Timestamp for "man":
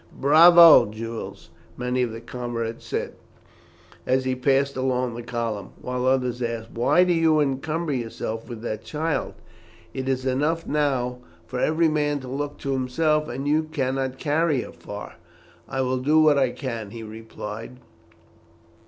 11.87-12.19